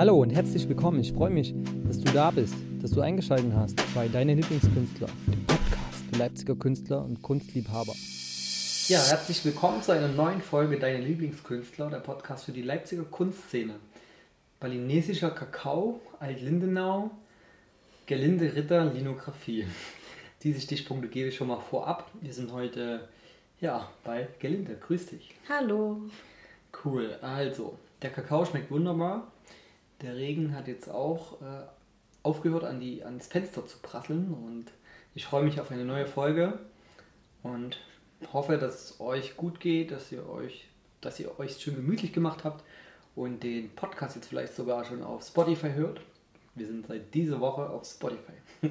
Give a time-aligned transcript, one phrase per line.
[0.00, 0.98] Hallo und herzlich willkommen.
[1.00, 1.54] Ich freue mich,
[1.86, 6.56] dass du da bist, dass du eingeschaltet hast bei Deine Lieblingskünstler, dem Podcast für Leipziger
[6.56, 7.92] Künstler und Kunstliebhaber.
[8.88, 13.74] Ja, herzlich willkommen zu einer neuen Folge Deine Lieblingskünstler, der Podcast für die Leipziger Kunstszene.
[14.58, 17.10] Balinesischer Kakao, Alt-Lindenau,
[18.06, 19.66] Gelinde Ritter, Linographie.
[20.42, 22.10] Diese Stichpunkte gebe ich schon mal vorab.
[22.22, 23.06] Wir sind heute
[23.60, 24.78] ja, bei Gelinde.
[24.80, 25.34] Grüß dich.
[25.46, 26.00] Hallo.
[26.86, 27.18] Cool.
[27.20, 29.30] Also, der Kakao schmeckt wunderbar.
[30.02, 31.66] Der Regen hat jetzt auch äh,
[32.22, 34.32] aufgehört, an die, ans Fenster zu prasseln.
[34.32, 34.66] Und
[35.14, 36.58] ich freue mich auf eine neue Folge
[37.42, 37.78] und
[38.32, 40.68] hoffe, dass es euch gut geht, dass ihr euch,
[41.00, 42.64] dass ihr euch schön gemütlich gemacht habt
[43.14, 46.00] und den Podcast jetzt vielleicht sogar schon auf Spotify hört.
[46.54, 48.32] Wir sind seit dieser Woche auf Spotify.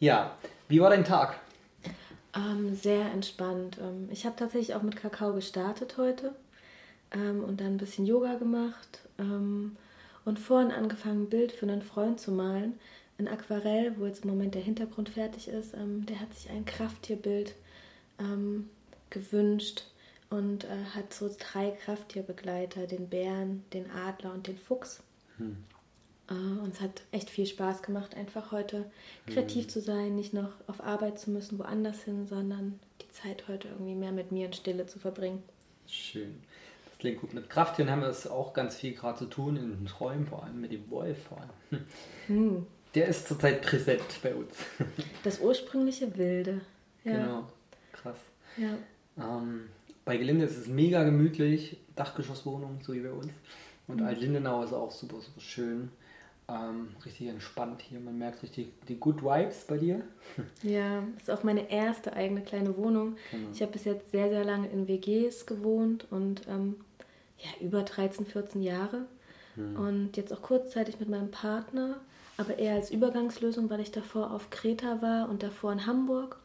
[0.00, 0.36] ja,
[0.68, 1.38] wie war dein Tag?
[2.34, 3.78] Ähm, sehr entspannt.
[3.80, 6.34] Ähm, ich habe tatsächlich auch mit Kakao gestartet heute
[7.12, 9.76] ähm, und dann ein bisschen Yoga gemacht ähm,
[10.24, 12.78] und vorhin angefangen, ein Bild für einen Freund zu malen.
[13.18, 15.74] Ein Aquarell, wo jetzt im Moment der Hintergrund fertig ist.
[15.74, 17.54] Ähm, der hat sich ein Krafttierbild
[18.18, 18.68] ähm,
[19.10, 19.84] gewünscht
[20.30, 25.02] und äh, hat so drei Krafttierbegleiter, den Bären, den Adler und den Fuchs.
[25.36, 25.56] Hm.
[26.30, 28.90] Uh, und es hat echt viel Spaß gemacht, einfach heute
[29.26, 29.68] kreativ mhm.
[29.68, 33.94] zu sein, nicht noch auf Arbeit zu müssen, woanders hin, sondern die Zeit heute irgendwie
[33.94, 35.42] mehr mit mir in Stille zu verbringen.
[35.86, 36.40] Schön.
[37.04, 37.34] Klingt gut.
[37.34, 40.42] Mit Krafttieren haben wir es auch ganz viel gerade zu tun, in den Träumen, vor
[40.42, 41.18] allem mit dem Wolf.
[41.28, 41.84] Vor allem.
[42.28, 42.66] Mhm.
[42.94, 44.56] Der ist zurzeit präsent bei uns.
[45.22, 46.62] Das ursprüngliche Wilde.
[47.04, 47.12] Ja.
[47.12, 47.48] Genau,
[47.92, 48.16] krass.
[48.56, 48.78] Ja.
[49.18, 49.68] Ähm,
[50.06, 53.28] bei Gelinde ist es mega gemütlich, Dachgeschosswohnung, so wie bei uns.
[53.86, 54.06] Und mhm.
[54.06, 55.90] Alt-Lindenau ist auch super, super schön.
[56.48, 58.00] Ähm, richtig entspannt hier.
[58.00, 60.00] Man merkt richtig die Good Vibes bei dir.
[60.62, 63.16] Ja, das ist auch meine erste eigene kleine Wohnung.
[63.30, 63.50] Genau.
[63.52, 66.76] Ich habe bis jetzt sehr, sehr lange in WGs gewohnt und ähm,
[67.38, 69.06] ja, über 13, 14 Jahre.
[69.56, 69.76] Mhm.
[69.76, 72.00] Und jetzt auch kurzzeitig mit meinem Partner,
[72.36, 76.38] aber eher als Übergangslösung, weil ich davor auf Kreta war und davor in Hamburg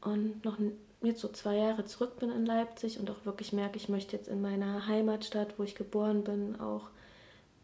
[0.00, 0.58] und noch
[1.02, 4.28] jetzt so zwei Jahre zurück bin in Leipzig und auch wirklich merke, ich möchte jetzt
[4.28, 6.88] in meiner Heimatstadt, wo ich geboren bin, auch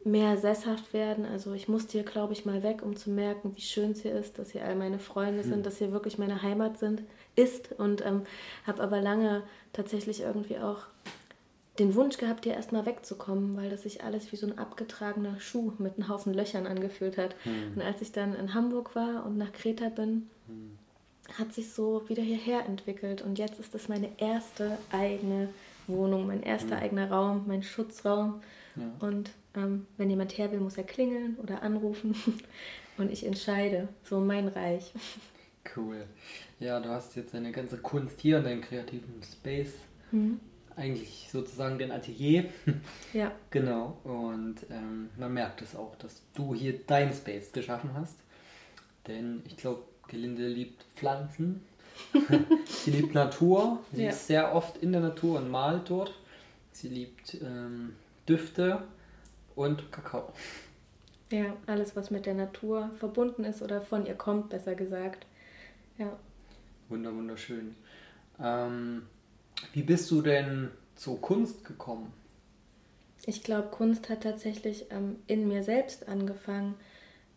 [0.05, 1.27] mehr sesshaft werden.
[1.27, 4.15] Also ich musste hier, glaube ich, mal weg, um zu merken, wie schön es hier
[4.15, 5.63] ist, dass hier all meine Freunde sind, hm.
[5.63, 7.03] dass hier wirklich meine Heimat sind,
[7.37, 7.73] ist.
[7.79, 8.23] Und ähm,
[8.67, 9.43] habe aber lange
[9.73, 10.85] tatsächlich irgendwie auch
[11.81, 15.73] den Wunsch gehabt, hier erstmal wegzukommen, weil das sich alles wie so ein abgetragener Schuh
[15.79, 17.35] mit einem Haufen Löchern angefühlt hat.
[17.45, 17.73] Hm.
[17.75, 20.79] Und als ich dann in Hamburg war und nach Kreta bin, hm.
[21.39, 23.23] hat sich so wieder hierher entwickelt.
[23.23, 25.49] Und jetzt ist das meine erste eigene
[25.87, 26.83] Wohnung, mein erster hm.
[26.83, 28.43] eigener Raum, mein Schutzraum.
[28.77, 28.91] Ja.
[29.01, 32.15] Und ähm, wenn jemand her will, muss er klingeln oder anrufen.
[32.99, 33.89] Und ich entscheide.
[34.05, 34.93] So mein Reich.
[35.75, 36.05] Cool.
[36.59, 39.73] Ja, du hast jetzt deine ganze Kunst hier in deinem kreativen Space.
[40.11, 40.41] Mhm.
[40.81, 42.45] Eigentlich sozusagen den Atelier.
[43.13, 43.33] Ja.
[43.51, 43.99] genau.
[44.05, 48.15] Und ähm, man merkt es auch, dass du hier dein Space geschaffen hast.
[49.07, 51.63] Denn ich glaube, Gelinde liebt Pflanzen.
[52.65, 53.81] sie liebt Natur.
[53.93, 54.11] Sie ja.
[54.11, 56.15] ist sehr oft in der Natur und malt dort.
[56.73, 57.95] Sie liebt ähm,
[58.29, 58.85] Düfte
[59.57, 60.33] und Kakao.
[61.31, 65.27] Ja, alles, was mit der Natur verbunden ist oder von ihr kommt, besser gesagt.
[65.99, 66.17] Ja.
[66.89, 67.75] Wunder, wunderschön.
[68.43, 69.03] Ähm,
[69.73, 72.13] wie bist du denn zur Kunst gekommen?
[73.27, 76.75] Ich glaube, Kunst hat tatsächlich ähm, in mir selbst angefangen.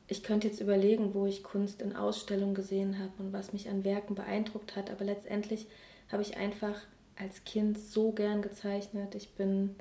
[0.08, 3.84] Ich könnte jetzt überlegen, wo ich Kunst in Ausstellungen gesehen habe und was mich an
[3.84, 5.68] Werken beeindruckt hat, aber letztendlich
[6.12, 6.80] habe ich einfach
[7.18, 9.16] als Kind so gern gezeichnet.
[9.16, 9.76] Ich bin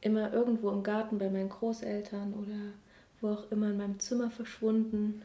[0.00, 2.72] immer irgendwo im Garten bei meinen Großeltern oder
[3.20, 5.22] wo auch immer in meinem Zimmer verschwunden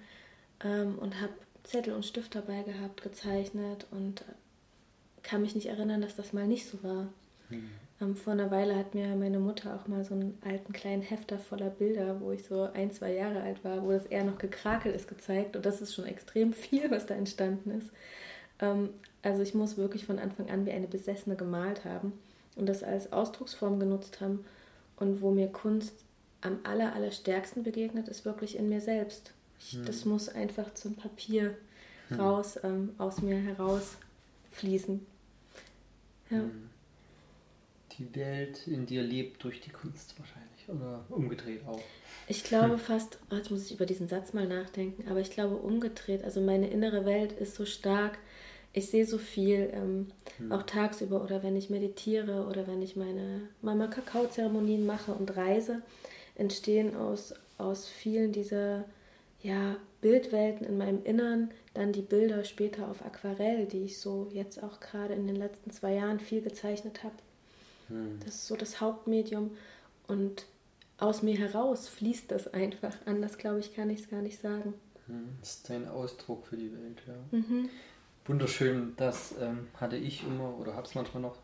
[0.64, 1.34] ähm, und habe
[1.64, 4.26] Zettel und Stift dabei gehabt, gezeichnet und
[5.24, 7.08] kann mich nicht erinnern, dass das mal nicht so war.
[7.50, 7.70] Mhm.
[8.02, 11.38] Ähm, vor einer Weile hat mir meine Mutter auch mal so einen alten kleinen Hefter
[11.38, 14.96] voller Bilder, wo ich so ein, zwei Jahre alt war, wo das eher noch gekrakelt
[14.96, 15.56] ist, gezeigt.
[15.56, 17.90] Und das ist schon extrem viel, was da entstanden ist.
[18.60, 18.90] Ähm,
[19.22, 22.14] also ich muss wirklich von Anfang an wie eine Besessene gemalt haben
[22.56, 24.46] und das als Ausdrucksform genutzt haben
[24.98, 25.94] und wo mir Kunst
[26.42, 29.32] am aller, allerstärksten begegnet, ist wirklich in mir selbst.
[29.60, 29.86] Ich, hm.
[29.86, 31.56] Das muss einfach zum Papier
[32.10, 32.20] hm.
[32.20, 33.96] raus, ähm, aus mir heraus
[34.52, 35.06] fließen.
[36.34, 36.40] Ja.
[36.40, 36.70] Hm.
[38.00, 41.80] Die Welt in dir lebt durch die Kunst wahrscheinlich oder umgedreht auch.
[42.28, 42.80] Ich glaube hm.
[42.80, 46.24] fast, oh, jetzt muss ich über diesen Satz mal nachdenken, aber ich glaube umgedreht.
[46.24, 48.18] Also meine innere Welt ist so stark,
[48.76, 50.08] ich sehe so viel, ähm,
[50.38, 50.52] hm.
[50.52, 55.84] auch tagsüber oder wenn ich meditiere oder wenn ich meine Mama Kakao-Zeremonien mache und reise,
[56.36, 58.86] entstehen aus, aus vielen dieser
[59.44, 64.62] ja, Bildwelten in meinem Innern dann die Bilder später auf Aquarell, die ich so jetzt
[64.62, 67.16] auch gerade in den letzten zwei Jahren viel gezeichnet habe.
[67.88, 68.20] Hm.
[68.24, 69.52] Das ist so das Hauptmedium
[70.08, 70.46] und
[70.98, 72.96] aus mir heraus fließt das einfach.
[73.06, 74.74] Anders, glaube ich, kann ich es gar nicht sagen.
[75.08, 77.38] Hm, das ist dein Ausdruck für die Welt, ja.
[77.38, 77.70] Mhm.
[78.26, 81.38] Wunderschön, das ähm, hatte ich immer oder habe es manchmal noch,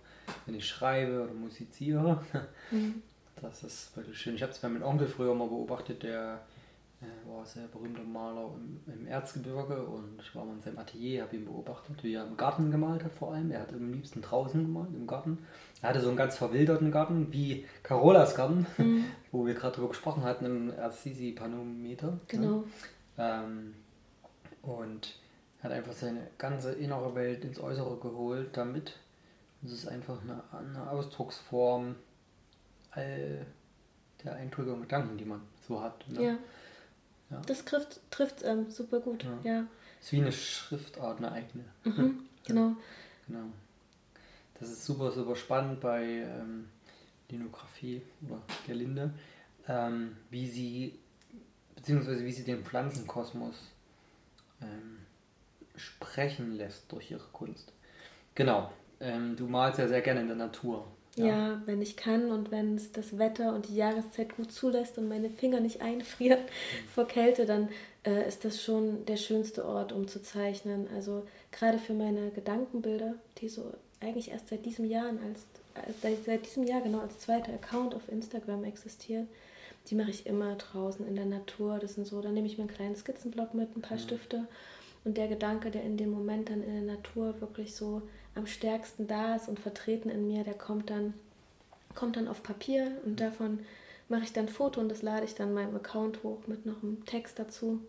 [0.46, 2.24] wenn ich schreibe oder musiziere.
[2.72, 3.02] Mhm.
[3.42, 4.36] Das ist wirklich schön.
[4.36, 6.42] Ich habe es bei meinem Onkel früher mal beobachtet, der
[7.02, 10.80] äh, war ein sehr berühmter Maler im, im, Erzgebirge und ich war mal in seinem
[10.80, 13.52] Atelier, habe ihn beobachtet, wie er im Garten gemalt hat vor allem.
[13.52, 15.40] Er hat am liebsten draußen gemalt, im Garten.
[15.82, 19.06] Er hatte so einen ganz verwilderten Garten, wie Carolas Garten, mhm.
[19.32, 22.08] wo wir gerade drüber gesprochen hatten, im Assisi-Panometer.
[22.08, 22.20] Ne?
[22.28, 22.58] Genau.
[22.58, 22.64] Ne?
[23.18, 23.76] Ähm,
[24.62, 25.16] und
[25.62, 28.98] hat einfach seine ganze innere Welt ins Äußere geholt damit.
[29.64, 31.96] Es ist einfach eine, eine Ausdrucksform
[32.92, 33.46] all
[34.24, 36.08] der Eindrücke und Gedanken, die man so hat.
[36.10, 36.24] Ne?
[36.24, 36.38] Ja.
[37.32, 37.42] Ja.
[37.46, 39.24] Das trifft, trifft ähm, super gut.
[39.24, 39.52] Ja.
[39.52, 39.68] ja.
[40.02, 41.66] Ist wie eine Schriftart, eine eigene.
[41.84, 42.76] Mhm, genau.
[43.28, 43.46] genau.
[44.60, 46.68] Das ist super, super spannend bei ähm,
[47.30, 49.14] Linografie oder Gerlinde,
[49.68, 51.00] ähm, wie sie,
[51.76, 53.56] beziehungsweise wie sie den Pflanzenkosmos
[54.62, 55.00] ähm,
[55.76, 57.72] sprechen lässt durch ihre Kunst.
[58.36, 58.72] Genau.
[59.00, 60.88] Ähm, du malst ja sehr gerne in der Natur.
[61.16, 61.26] Ja.
[61.26, 65.10] ja, wenn ich kann und wenn es das Wetter und die Jahreszeit gut zulässt und
[65.10, 66.88] meine Finger nicht einfrieren mhm.
[66.94, 67.70] vor Kälte, dann
[68.06, 70.88] äh, ist das schon der schönste Ort, um zu zeichnen.
[70.96, 75.46] Also gerade für meine Gedankenbilder, die so eigentlich erst seit diesem Jahr als
[76.02, 79.28] seit, seit diesem Jahr genau als zweiter Account auf Instagram existieren,
[79.90, 81.80] die mache ich immer draußen in der Natur.
[81.80, 84.02] Das sind so, dann nehme ich mir einen kleinen Skizzenblock mit, ein paar mhm.
[84.02, 84.48] Stifte
[85.04, 88.02] und der Gedanke, der in dem Moment dann in der Natur wirklich so
[88.36, 91.14] am stärksten da ist und vertreten in mir, der kommt dann,
[91.96, 93.60] kommt dann auf Papier und davon
[94.08, 96.82] mache ich dann ein Foto und das lade ich dann meinem Account hoch mit noch
[96.82, 97.80] einem Text dazu.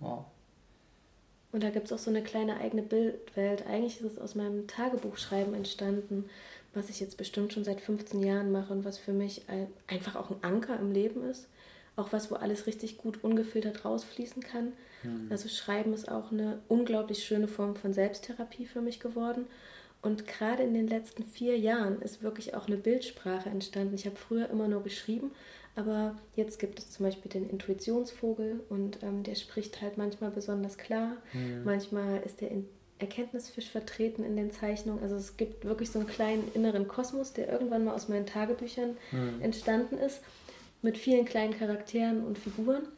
[0.00, 0.24] Wow.
[1.52, 3.66] Und da gibt es auch so eine kleine eigene Bildwelt.
[3.66, 6.28] Eigentlich ist es aus meinem Tagebuchschreiben entstanden,
[6.74, 9.42] was ich jetzt bestimmt schon seit 15 Jahren mache und was für mich
[9.86, 11.46] einfach auch ein Anker im Leben ist.
[11.94, 14.74] Auch was, wo alles richtig gut ungefiltert rausfließen kann.
[15.06, 15.28] Mhm.
[15.30, 19.46] Also Schreiben ist auch eine unglaublich schöne Form von Selbsttherapie für mich geworden.
[20.02, 23.94] Und gerade in den letzten vier Jahren ist wirklich auch eine Bildsprache entstanden.
[23.94, 25.32] Ich habe früher immer nur geschrieben,
[25.74, 30.78] aber jetzt gibt es zum Beispiel den Intuitionsvogel und ähm, der spricht halt manchmal besonders
[30.78, 31.16] klar.
[31.32, 31.64] Mhm.
[31.64, 32.50] Manchmal ist der
[32.98, 35.02] Erkenntnisfisch vertreten in den Zeichnungen.
[35.02, 38.96] Also es gibt wirklich so einen kleinen inneren Kosmos, der irgendwann mal aus meinen Tagebüchern
[39.12, 39.42] mhm.
[39.42, 40.20] entstanden ist,
[40.80, 42.88] mit vielen kleinen Charakteren und Figuren.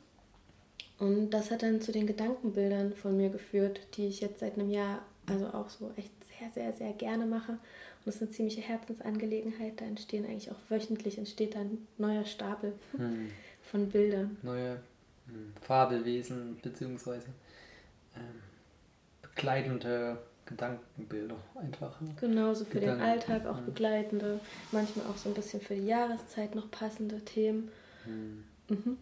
[0.98, 4.70] Und das hat dann zu den Gedankenbildern von mir geführt, die ich jetzt seit einem
[4.70, 7.52] Jahr also auch so echt sehr, sehr, sehr gerne mache.
[7.52, 9.80] Und das ist eine ziemliche Herzensangelegenheit.
[9.80, 13.30] Da entstehen eigentlich auch wöchentlich entsteht ein neuer Stapel hm.
[13.70, 14.36] von Bildern.
[14.42, 14.80] Neue
[15.26, 17.26] hm, Fabelwesen beziehungsweise
[18.16, 18.42] ähm,
[19.22, 22.00] begleitende Gedankenbilder einfach.
[22.18, 23.00] Genauso für Gedanken.
[23.00, 23.66] den Alltag auch hm.
[23.66, 24.40] begleitende,
[24.72, 27.70] manchmal auch so ein bisschen für die Jahreszeit noch passende Themen.
[28.04, 28.44] Hm.
[28.68, 28.98] Mhm.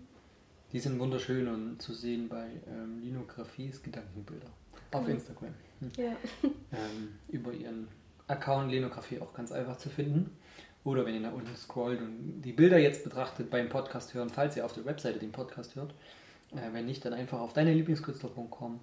[0.72, 4.48] Die sind wunderschön und zu sehen bei ähm, Linographies Gedankenbilder
[4.90, 5.14] auf genau.
[5.14, 5.54] Instagram.
[5.80, 5.92] Hm.
[5.96, 6.16] Ja.
[6.72, 7.86] Ähm, über ihren
[8.26, 10.36] Account Lenografie auch ganz einfach zu finden.
[10.84, 14.56] Oder wenn ihr nach unten scrollt und die Bilder jetzt betrachtet beim Podcast hören, falls
[14.56, 15.94] ihr auf der Webseite den Podcast hört.
[16.52, 18.80] Äh, wenn nicht, dann einfach auf deine Lieblingskünstler.com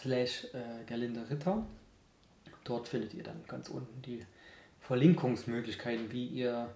[0.00, 1.66] slash äh, Gerlinde Ritter.
[2.64, 4.24] Dort findet ihr dann ganz unten die
[4.80, 6.72] Verlinkungsmöglichkeiten, wie ihr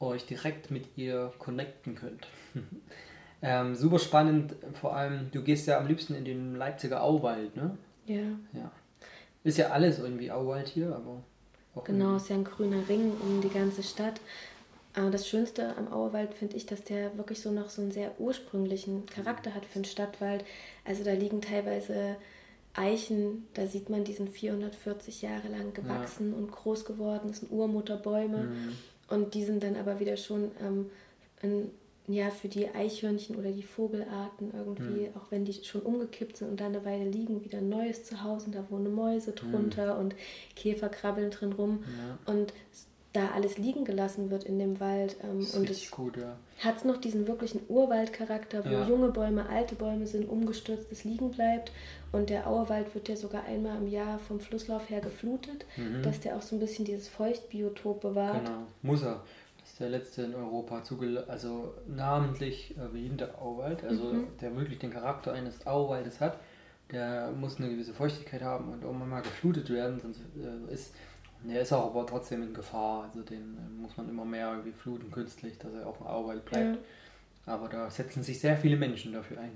[0.00, 2.26] euch direkt mit ihr connecten könnt.
[3.42, 7.76] Ähm, super spannend, vor allem, du gehst ja am liebsten in den Leipziger Auwald, ne?
[8.06, 8.22] Ja.
[8.52, 8.70] Ja.
[9.42, 11.22] Ist ja alles irgendwie Auwald hier, aber
[11.74, 11.84] auch.
[11.84, 14.20] Genau, ist ja ein grüner Ring um die ganze Stadt.
[14.94, 18.20] Aber das Schönste am Auerwald finde ich, dass der wirklich so noch so einen sehr
[18.20, 20.44] ursprünglichen Charakter hat für einen Stadtwald.
[20.84, 22.16] Also da liegen teilweise
[22.74, 26.36] Eichen, da sieht man, die sind 440 Jahre lang gewachsen ja.
[26.36, 28.44] und groß geworden, das sind Urmutterbäume.
[28.44, 28.76] Mhm.
[29.08, 30.90] Und die sind dann aber wieder schon ähm,
[31.40, 31.70] in
[32.12, 35.16] ja, für die Eichhörnchen oder die Vogelarten irgendwie, mhm.
[35.16, 38.46] auch wenn die schon umgekippt sind und da eine Weile liegen, wieder ein neues Zuhause
[38.46, 40.00] und da wohnen Mäuse drunter mhm.
[40.00, 40.14] und
[40.56, 42.32] Käfer krabbeln drin rum ja.
[42.32, 42.52] und
[43.12, 45.16] da alles liegen gelassen wird in dem Wald.
[45.22, 46.36] Ähm, und es ja.
[46.64, 48.88] hat noch diesen wirklichen Urwaldcharakter, wo ja.
[48.88, 51.72] junge Bäume, alte Bäume sind, umgestürzt, es liegen bleibt.
[52.10, 56.02] Und der Auerwald wird ja sogar einmal im Jahr vom Flusslauf her geflutet, mhm.
[56.02, 58.44] dass der auch so ein bisschen dieses Feuchtbiotop bewahrt.
[58.44, 59.22] Genau, muss er
[59.64, 64.26] ist der letzte in Europa zugelassen, also namentlich erwähnte Auwald, also mhm.
[64.40, 66.38] der wirklich den Charakter eines Auwaldes hat.
[66.90, 70.92] Der muss eine gewisse Feuchtigkeit haben und irgendwann mal geflutet werden, sonst äh, ist
[71.44, 73.04] der ist auch aber trotzdem in Gefahr.
[73.04, 76.44] Also den äh, muss man immer mehr irgendwie fluten künstlich, dass er auf dem Auwald
[76.44, 76.76] bleibt.
[76.76, 77.52] Ja.
[77.52, 79.50] Aber da setzen sich sehr viele Menschen dafür ein.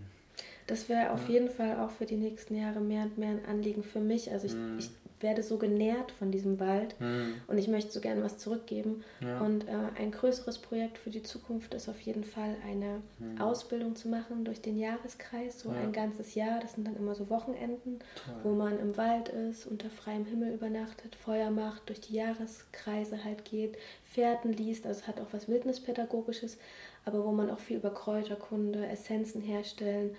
[0.66, 1.34] das wäre auf ja.
[1.34, 4.32] jeden Fall auch für die nächsten Jahre mehr und mehr ein Anliegen für mich.
[4.32, 4.78] Also ich, mhm.
[4.78, 7.34] ich werde so genährt von diesem Wald mhm.
[7.46, 9.02] und ich möchte so gerne was zurückgeben.
[9.20, 9.40] Ja.
[9.40, 13.40] Und äh, ein größeres Projekt für die Zukunft ist auf jeden Fall eine mhm.
[13.40, 15.76] Ausbildung zu machen durch den Jahreskreis, so ja.
[15.76, 16.60] ein ganzes Jahr.
[16.60, 18.34] Das sind dann immer so Wochenenden, Toll.
[18.42, 23.44] wo man im Wald ist, unter freiem Himmel übernachtet, Feuer macht, durch die Jahreskreise halt
[23.44, 24.86] geht, Fährten liest.
[24.86, 26.58] Also es hat auch was Wildnispädagogisches,
[27.06, 30.14] aber wo man auch viel über Kräuterkunde, Essenzen herstellen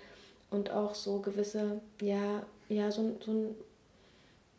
[0.50, 3.54] und auch so gewisse, ja, ja, so, so ein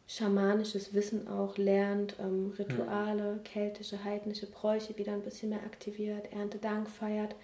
[0.09, 3.43] schamanisches Wissen auch lernt, ähm, Rituale, mhm.
[3.43, 7.35] keltische, heidnische Bräuche wieder ein bisschen mehr aktiviert, Erntedank feiert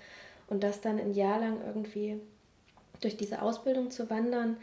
[0.48, 2.20] und das dann ein Jahr lang irgendwie
[3.02, 4.58] durch diese Ausbildung zu wandern,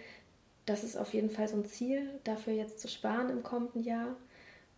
[0.67, 4.17] das ist auf jeden Fall so ein Ziel, dafür jetzt zu sparen im kommenden Jahr,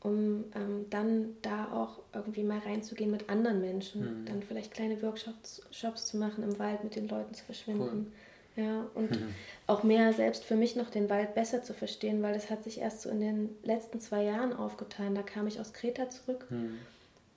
[0.00, 4.26] um ähm, dann da auch irgendwie mal reinzugehen mit anderen Menschen, mhm.
[4.26, 8.07] dann vielleicht kleine Workshops Shops zu machen, im Wald mit den Leuten zu verschwinden.
[8.07, 8.12] Cool
[8.56, 9.34] ja, und mhm.
[9.66, 12.78] auch mehr selbst für mich noch den Wald besser zu verstehen, weil das hat sich
[12.78, 15.14] erst so in den letzten zwei Jahren aufgetan.
[15.14, 16.78] Da kam ich aus Kreta zurück mhm.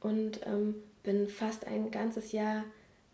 [0.02, 2.64] und ähm, bin fast ein ganzes Jahr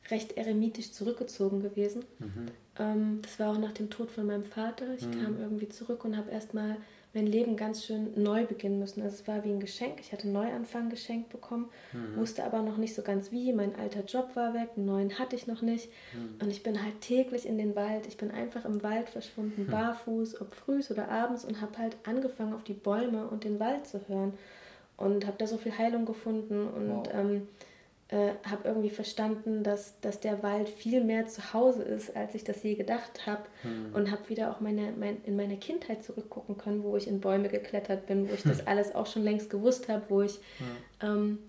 [0.10, 2.04] recht eremitisch zurückgezogen gewesen.
[2.20, 2.48] Mhm.
[2.78, 4.94] Ähm, das war auch nach dem Tod von meinem Vater.
[4.96, 5.24] Ich mhm.
[5.24, 6.76] kam irgendwie zurück und habe erstmal
[7.14, 9.02] mein Leben ganz schön neu beginnen müssen.
[9.04, 10.00] Also es war wie ein Geschenk.
[10.00, 12.18] Ich hatte einen Neuanfang geschenkt bekommen, mhm.
[12.18, 13.54] wusste aber noch nicht so ganz wie.
[13.54, 15.90] Mein alter Job war weg, einen neuen hatte ich noch nicht.
[16.14, 16.42] Mhm.
[16.42, 18.08] Und ich bin halt täglich in den Wald.
[18.08, 19.72] Ich bin einfach im Wald verschwunden, mhm.
[19.72, 23.86] barfuß, ob frühs oder abends und habe halt angefangen, auf die Bäume und den Wald
[23.86, 24.34] zu hören.
[24.98, 27.08] Und habe da so viel Heilung gefunden und wow.
[27.14, 27.48] ähm,
[28.14, 32.44] äh, habe irgendwie verstanden, dass, dass der Wald viel mehr zu Hause ist, als ich
[32.44, 33.42] das je gedacht habe.
[33.64, 33.96] Hm.
[33.96, 37.50] Und habe wieder auch meine, mein, in meine Kindheit zurückgucken können, wo ich in Bäume
[37.50, 40.40] geklettert bin, wo ich das alles auch schon längst gewusst habe, wo ich,
[41.02, 41.16] ja.
[41.16, 41.40] ähm,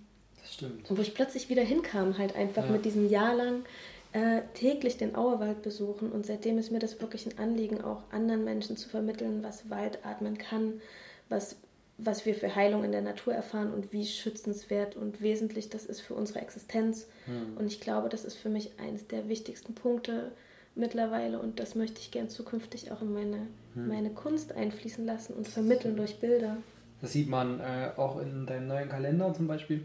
[0.88, 2.70] wo ich plötzlich wieder hinkam, halt einfach ja.
[2.70, 3.64] mit diesem Jahr lang
[4.12, 6.12] äh, täglich den Auerwald besuchen.
[6.12, 9.98] Und seitdem ist mir das wirklich ein Anliegen, auch anderen Menschen zu vermitteln, was Wald
[10.02, 10.80] atmen kann,
[11.28, 11.56] was
[11.98, 16.00] was wir für Heilung in der Natur erfahren und wie schützenswert und wesentlich das ist
[16.00, 17.06] für unsere Existenz.
[17.26, 17.56] Hm.
[17.56, 20.32] Und ich glaube, das ist für mich eines der wichtigsten Punkte
[20.74, 23.88] mittlerweile und das möchte ich gern zukünftig auch in meine, hm.
[23.88, 26.56] meine Kunst einfließen lassen und vermitteln durch Bilder.
[27.00, 29.84] Das sieht man äh, auch in deinem neuen Kalender zum Beispiel.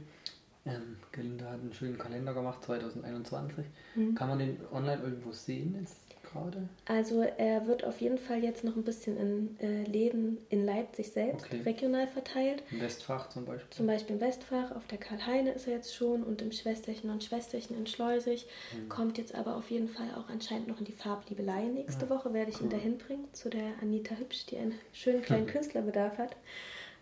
[0.65, 3.65] Ähm, Gelinda hat einen schönen Kalender gemacht, 2021.
[3.93, 4.15] Hm.
[4.15, 5.77] Kann man den online irgendwo sehen?
[5.83, 5.95] Ist
[6.31, 6.67] gerade?
[6.85, 11.11] Also er wird auf jeden Fall jetzt noch ein bisschen in äh, Läden in Leipzig
[11.11, 11.61] selbst okay.
[11.61, 12.63] regional verteilt.
[12.71, 13.69] Im Westfach zum Beispiel?
[13.69, 17.23] Zum Beispiel im Westfach, auf der Karl-Heine ist er jetzt schon und im Schwesterchen und
[17.23, 18.47] Schwesterchen in Schleusig.
[18.73, 18.89] Mhm.
[18.89, 21.63] Kommt jetzt aber auf jeden Fall auch anscheinend noch in die Farbliebelei.
[21.65, 22.09] Nächste ja.
[22.09, 22.67] Woche werde ich cool.
[22.67, 26.35] ihn dahin bringen zu der Anita Hübsch, die einen schönen kleinen Künstlerbedarf hat.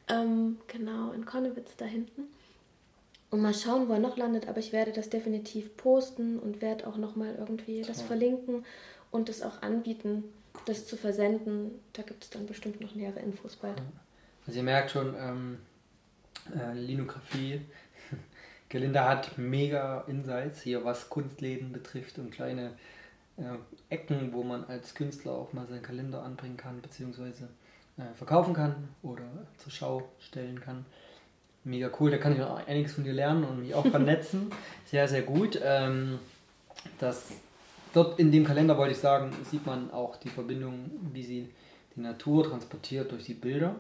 [0.10, 2.24] Ähm, genau, in Konnewitz da hinten.
[3.29, 6.88] Und mal schauen, wo er noch landet, aber ich werde das definitiv posten und werde
[6.88, 7.88] auch nochmal irgendwie Toll.
[7.88, 8.63] das verlinken
[9.17, 10.24] und es auch anbieten,
[10.65, 11.71] das zu versenden.
[11.93, 13.81] Da gibt es dann bestimmt noch nähere Infos bald.
[14.45, 15.57] Also ihr merkt schon, ähm,
[16.55, 17.62] äh, Linografie,
[18.69, 22.74] Gelinda hat mega Insights hier, was Kunstläden betrifft und kleine
[23.38, 23.43] äh,
[23.89, 27.50] Ecken, wo man als Künstler auch mal seinen Kalender anbringen kann, beziehungsweise
[27.97, 29.24] äh, verkaufen kann oder
[29.57, 30.86] zur Schau stellen kann.
[31.63, 34.51] Mega cool, da kann ich auch einiges von dir lernen und mich auch vernetzen.
[34.86, 35.59] sehr, sehr gut.
[35.62, 36.19] Ähm,
[37.00, 37.31] das
[37.97, 41.49] dort in dem Kalender wollte ich sagen, sieht man auch die Verbindung, wie sie
[41.95, 43.75] die Natur transportiert durch die Bilder.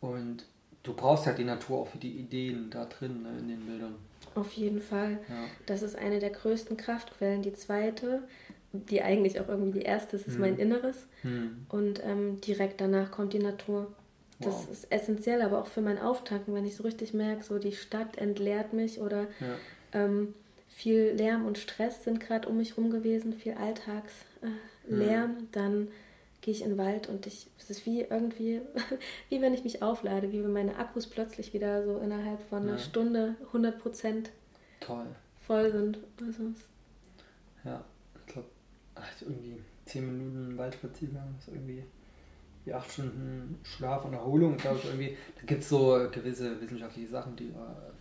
[0.00, 0.44] Und
[0.82, 3.96] du brauchst ja die Natur auch für die Ideen da drin ne, in den Bildern.
[4.34, 5.18] Auf jeden Fall.
[5.28, 5.44] Ja.
[5.66, 7.42] Das ist eine der größten Kraftquellen.
[7.42, 8.22] Die zweite,
[8.72, 10.40] die eigentlich auch irgendwie die erste ist, ist hm.
[10.40, 11.08] mein Inneres.
[11.22, 11.66] Hm.
[11.68, 13.88] Und ähm, direkt danach kommt die Natur.
[14.38, 14.70] Das wow.
[14.70, 18.16] ist essentiell, aber auch für mein Auftanken, wenn ich so richtig merke, so die Stadt
[18.16, 19.56] entleert mich oder ja.
[19.92, 20.34] ähm,
[20.70, 24.50] viel Lärm und Stress sind gerade um mich rum gewesen, viel Alltagslärm,
[24.90, 25.48] äh, mhm.
[25.52, 25.88] dann
[26.40, 28.62] gehe ich in den Wald und ich, es ist wie irgendwie,
[29.28, 32.72] wie wenn ich mich auflade, wie wenn meine Akkus plötzlich wieder so innerhalb von einer
[32.72, 32.78] ja.
[32.78, 33.78] Stunde 100
[34.80, 35.06] Toll.
[35.46, 35.98] voll sind.
[36.20, 36.44] Also
[37.64, 37.84] ja,
[38.14, 38.48] ich glaube,
[39.20, 41.84] irgendwie 10 Minuten Waldspaziergang ist irgendwie
[42.64, 44.54] wie 8 Stunden Schlaf und Erholung.
[44.56, 47.92] Ich glaube, irgendwie, da gibt es so gewisse wissenschaftliche Sachen, die äh,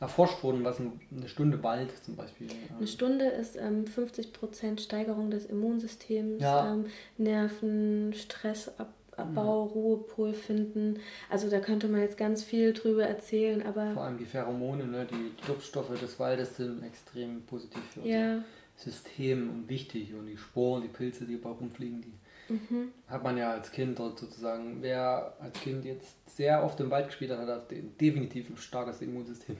[0.00, 2.50] erforscht wurden, was eine Stunde Wald zum Beispiel.
[2.50, 6.72] Ähm, eine Stunde ist ähm, 50% Steigerung des Immunsystems, ja.
[6.72, 6.86] ähm,
[7.16, 9.70] Nerven, Stressabbau, mhm.
[9.72, 10.98] Ruhepol finden.
[11.30, 13.92] Also da könnte man jetzt ganz viel drüber erzählen, aber.
[13.92, 18.44] Vor allem die Pheromone, ne, die Duftstoffe des Waldes sind extrem positiv für unser
[18.76, 20.12] System und wichtig.
[20.14, 22.12] Und die Sporen, die Pilze, die überall rumfliegen, die
[22.48, 22.92] Mhm.
[23.08, 24.78] Hat man ja als Kind dort sozusagen.
[24.80, 29.56] Wer als Kind jetzt sehr oft im Wald gespielt hat, hat definitiv ein starkes Immunsystem.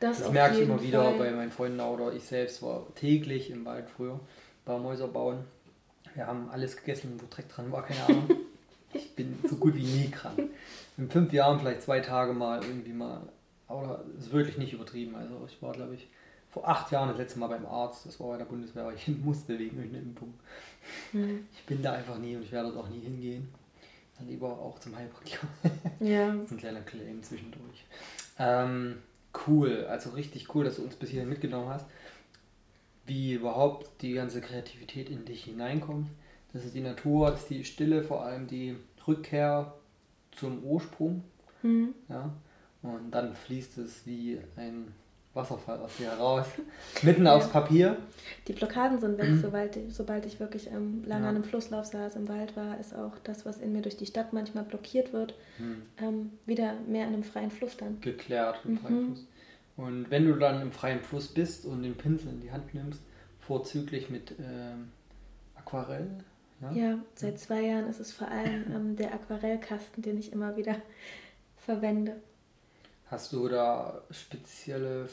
[0.00, 1.18] Das, das merke ich immer wieder Fall.
[1.18, 4.18] bei meinen Freunden oder ich selbst war täglich im Wald früher,
[4.64, 5.44] bei Mäuser bauen.
[6.14, 8.30] Wir haben alles gegessen, wo Dreck dran war, keine Ahnung.
[8.92, 10.40] ich bin so gut wie nie krank.
[10.96, 13.22] In fünf Jahren vielleicht zwei Tage mal irgendwie mal,
[13.66, 15.16] aber das ist wirklich nicht übertrieben.
[15.16, 16.08] Also ich war, glaube ich,
[16.50, 18.06] vor acht Jahren das letzte Mal beim Arzt.
[18.06, 20.34] Das war bei der Bundeswehr, weil ich hin musste wegen irgendeiner Impfung.
[21.12, 21.46] Mhm.
[21.54, 23.48] Ich bin da einfach nie und ich werde dort auch nie hingehen.
[24.18, 25.46] Dann lieber auch zum Heilpraktiker.
[26.00, 26.32] Ja.
[26.34, 27.84] das ist ein kleiner Claim zwischendurch.
[28.38, 28.98] Ähm,
[29.46, 31.86] cool, also richtig cool, dass du uns bis hierhin mitgenommen hast.
[33.06, 36.08] Wie überhaupt die ganze Kreativität in dich hineinkommt.
[36.52, 38.76] Das ist die Natur, das ist die Stille, vor allem die
[39.06, 39.74] Rückkehr
[40.32, 41.24] zum Ursprung.
[41.62, 41.94] Mhm.
[42.08, 42.32] Ja?
[42.82, 44.92] Und dann fließt es wie ein
[45.34, 46.46] Wasserfall aus dir heraus,
[47.02, 47.34] mitten ja.
[47.34, 47.96] aufs Papier.
[48.48, 51.30] Die Blockaden sind weg, sobald, sobald ich wirklich ähm, lange ja.
[51.30, 54.06] an einem Flusslauf saß, im Wald war, ist auch das, was in mir durch die
[54.06, 55.82] Stadt manchmal blockiert wird, hm.
[56.00, 58.00] ähm, wieder mehr in einem freien Fluss dann.
[58.00, 58.78] Geklärt im mhm.
[58.78, 59.26] freien Fluss.
[59.76, 63.00] Und wenn du dann im freien Fluss bist und den Pinsel in die Hand nimmst,
[63.40, 64.90] vorzüglich mit ähm,
[65.56, 66.08] Aquarell.
[66.60, 66.72] Ja?
[66.72, 66.98] ja?
[67.14, 70.76] seit zwei Jahren ist es vor allem ähm, der Aquarellkasten, den ich immer wieder
[71.56, 72.16] verwende.
[73.14, 75.08] Hast du da spezielle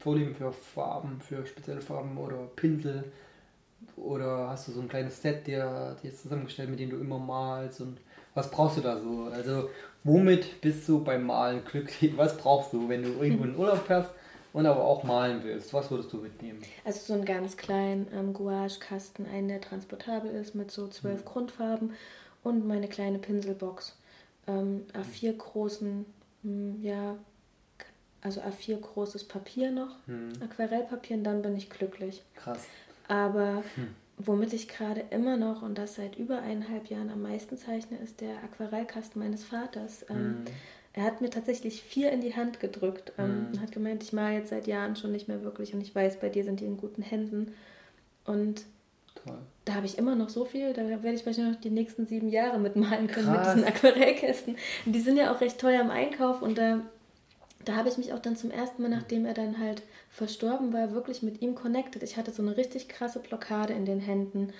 [0.00, 3.12] Vorlieben für Farben, für spezielle Farben oder Pinsel?
[3.94, 7.82] Oder hast du so ein kleines Set dir, dir zusammengestellt, mit dem du immer malst?
[7.82, 7.98] Und
[8.32, 9.28] was brauchst du da so?
[9.30, 9.68] Also,
[10.02, 12.16] womit bist du beim Malen glücklich?
[12.16, 14.12] Was brauchst du, wenn du irgendwo in Urlaub fährst
[14.54, 15.74] und aber auch malen willst?
[15.74, 16.62] Was würdest du mitnehmen?
[16.86, 21.26] Also, so einen ganz kleinen ähm, Gouache-Kasten, einen, der transportabel ist, mit so zwölf mhm.
[21.26, 21.90] Grundfarben
[22.42, 23.94] und meine kleine Pinselbox.
[24.46, 26.06] Ähm, A4 großen
[26.42, 27.16] hm, ja,
[28.22, 30.32] also A4 großes Papier noch, hm.
[30.42, 32.22] Aquarellpapier und dann bin ich glücklich.
[32.34, 32.64] Krass.
[33.08, 33.88] Aber hm.
[34.18, 38.20] womit ich gerade immer noch und das seit über eineinhalb Jahren am meisten zeichne, ist
[38.20, 40.04] der Aquarellkasten meines Vaters.
[40.10, 40.44] Ähm, hm.
[40.94, 44.38] er hat mir tatsächlich vier in die Hand gedrückt ähm, und hat gemeint, ich male
[44.38, 46.76] jetzt seit Jahren schon nicht mehr wirklich und ich weiß, bei dir sind die in
[46.76, 47.54] guten Händen.
[48.24, 48.64] Und
[49.26, 49.38] Toll.
[49.64, 52.28] Da habe ich immer noch so viel, da werde ich wahrscheinlich noch die nächsten sieben
[52.28, 53.56] Jahre mitmalen können Krass.
[53.56, 54.56] mit diesen Aquarellkästen.
[54.84, 56.80] Die sind ja auch recht teuer im Einkauf und da,
[57.64, 60.92] da habe ich mich auch dann zum ersten Mal, nachdem er dann halt verstorben war,
[60.92, 62.02] wirklich mit ihm connected.
[62.02, 64.52] Ich hatte so eine richtig krasse Blockade in den Händen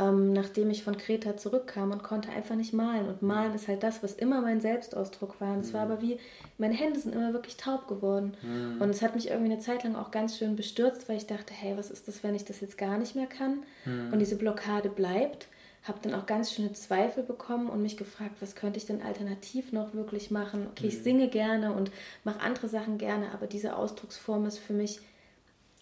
[0.00, 3.06] ähm, nachdem ich von Kreta zurückkam und konnte einfach nicht malen.
[3.06, 5.52] Und malen ist halt das, was immer mein Selbstausdruck war.
[5.52, 5.92] Und es war mhm.
[5.92, 6.18] aber wie,
[6.56, 8.34] meine Hände sind immer wirklich taub geworden.
[8.42, 8.80] Mhm.
[8.80, 11.52] Und es hat mich irgendwie eine Zeit lang auch ganz schön bestürzt, weil ich dachte,
[11.52, 13.62] hey, was ist das, wenn ich das jetzt gar nicht mehr kann?
[13.84, 14.12] Mhm.
[14.12, 15.48] Und diese Blockade bleibt.
[15.82, 19.72] Habe dann auch ganz schöne Zweifel bekommen und mich gefragt, was könnte ich denn alternativ
[19.72, 20.66] noch wirklich machen?
[20.70, 21.90] Okay, ich singe gerne und
[22.22, 25.00] mache andere Sachen gerne, aber diese Ausdrucksform ist für mich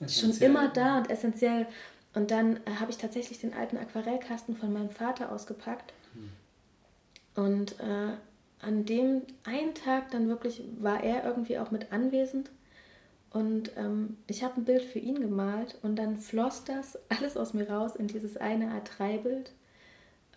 [0.06, 1.66] schon immer da und essentiell.
[2.14, 5.92] Und dann äh, habe ich tatsächlich den alten Aquarellkasten von meinem Vater ausgepackt.
[6.14, 7.44] Hm.
[7.44, 8.14] Und äh,
[8.60, 12.50] an dem einen Tag dann wirklich war er irgendwie auch mit anwesend.
[13.30, 17.54] Und ähm, ich habe ein Bild für ihn gemalt und dann floss das alles aus
[17.54, 19.52] mir raus in dieses eine A3-Bild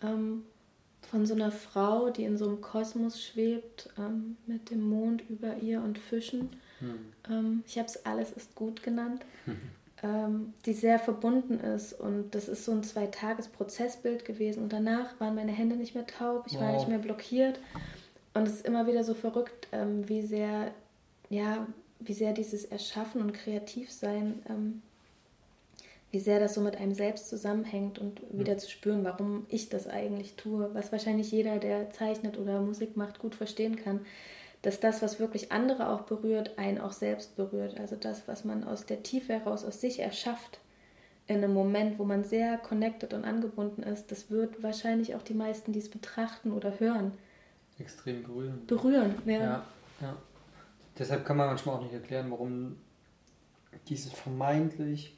[0.02, 0.44] ähm,
[1.10, 5.56] von so einer Frau, die in so einem Kosmos schwebt, ähm, mit dem Mond über
[5.56, 6.50] ihr und Fischen.
[6.78, 7.62] Hm.
[7.64, 9.24] ich habe es Alles ist gut genannt.
[10.02, 11.92] ähm, die sehr verbunden ist.
[11.92, 14.64] Und das ist so ein Zweitages-Prozessbild gewesen.
[14.64, 16.62] Und danach waren meine Hände nicht mehr taub, ich wow.
[16.62, 17.60] war nicht mehr blockiert.
[18.34, 20.72] Und es ist immer wieder so verrückt, ähm, wie sehr,
[21.28, 21.66] ja,
[22.00, 24.82] wie sehr dieses Erschaffen und Kreativsein, ähm,
[26.10, 29.86] wie sehr das so mit einem selbst zusammenhängt und wieder zu spüren, warum ich das
[29.86, 34.00] eigentlich tue, was wahrscheinlich jeder, der zeichnet oder Musik macht, gut verstehen kann
[34.62, 37.78] dass das, was wirklich andere auch berührt, einen auch selbst berührt.
[37.78, 40.60] Also das, was man aus der Tiefe heraus aus sich erschafft,
[41.26, 45.34] in einem Moment, wo man sehr connected und angebunden ist, das wird wahrscheinlich auch die
[45.34, 47.12] meisten, die es betrachten oder hören,
[47.78, 48.66] extrem berühren.
[48.66, 49.32] Berühren, ja.
[49.32, 49.64] ja,
[50.00, 50.16] ja.
[50.98, 52.76] Deshalb kann man manchmal auch nicht erklären, warum
[53.88, 55.16] dieses vermeintlich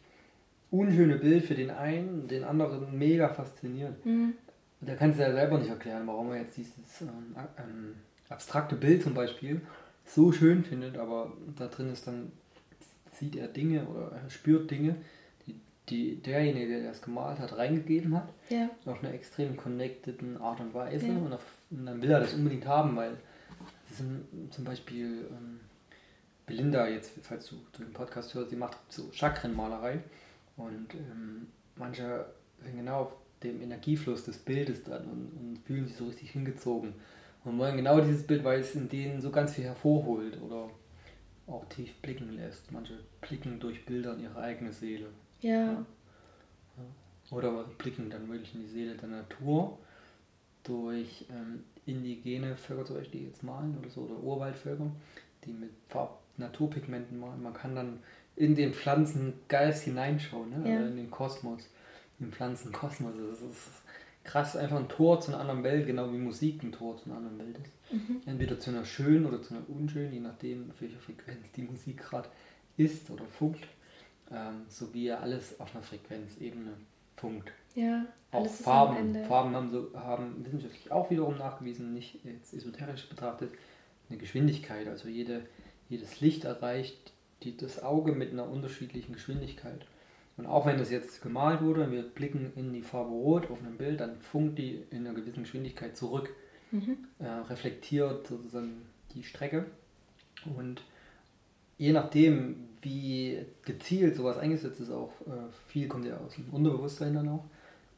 [0.70, 4.04] unschöne Bild für den einen den anderen mega fasziniert.
[4.04, 4.35] Mhm.
[4.80, 7.94] Da kannst du ja selber nicht erklären, warum er jetzt dieses ähm, ähm,
[8.29, 9.61] abstrakte Bild zum Beispiel
[10.07, 12.33] so schön findet, aber da drin ist dann,
[13.13, 14.97] sieht er Dinge oder er spürt Dinge,
[15.47, 18.29] die, die derjenige, der das gemalt hat, reingegeben hat.
[18.51, 18.69] Ja.
[18.85, 21.07] Auf einer extrem connecteden Art und Weise.
[21.07, 21.17] Ja.
[21.17, 23.17] Und, auf, und, dann will er das unbedingt haben, weil
[24.51, 25.61] zum Beispiel ähm,
[26.47, 30.01] Belinda, jetzt, falls du den Podcast hörst, die macht so Chakrenmalerei
[30.57, 32.27] und ähm, manche
[32.63, 36.95] sind genau auf dem Energiefluss des Bildes dran und, und fühlen sich so richtig hingezogen
[37.44, 40.70] und wollen genau dieses Bild, weil es in denen so ganz viel hervorholt oder
[41.46, 42.72] auch tief blicken lässt.
[42.72, 45.09] Manche blicken durch Bilder in ihre eigene Seele.
[45.40, 45.72] Ja.
[45.72, 45.87] ja.
[47.30, 49.78] Oder blicken dann wirklich in die Seele der Natur
[50.62, 54.90] durch ähm, indigene Völker zum Beispiel, die jetzt malen oder so, oder Urwaldvölker,
[55.44, 57.42] die mit Farb Naturpigmenten malen.
[57.42, 58.00] Man kann dann
[58.37, 60.68] in den Pflanzengeist hineinschauen, ne?
[60.68, 60.87] Ja.
[60.87, 61.68] in den Kosmos,
[62.18, 63.12] im Pflanzenkosmos.
[63.30, 63.84] Das ist
[64.25, 67.19] krass, einfach ein Tor zu einer anderen Welt, genau wie Musik ein Tor zu einer
[67.19, 67.93] anderen Welt ist.
[67.93, 68.23] Mhm.
[68.27, 71.99] Entweder zu einer schönen oder zu einer unschönen, je nachdem, auf welcher Frequenz die Musik
[71.99, 72.29] gerade
[72.77, 73.69] ist oder funkt.
[74.33, 76.73] Ähm, so wie ja alles auf einer Frequenzebene
[77.17, 77.53] funkt.
[77.75, 79.15] Ja, auch Farben.
[79.27, 83.53] Farben haben, so, haben wissenschaftlich auch wiederum nachgewiesen, nicht jetzt esoterisch betrachtet,
[84.09, 84.89] eine Geschwindigkeit.
[84.89, 85.43] Also jede,
[85.89, 89.85] jedes Licht erreicht die, das Auge mit einer unterschiedlichen Geschwindigkeit.
[90.37, 93.77] Und auch wenn das jetzt gemalt wurde, wir blicken in die Farbe Rot auf einem
[93.77, 96.35] Bild, dann funkt die in einer gewissen Geschwindigkeit zurück,
[96.73, 96.97] mhm.
[97.20, 98.83] äh, reflektiert sozusagen
[99.14, 99.66] die Strecke.
[100.57, 100.83] Und
[101.79, 107.14] je nachdem, wie gezielt sowas eingesetzt ist, auch äh, viel kommt ja aus dem Unterbewusstsein
[107.14, 107.44] dann auch,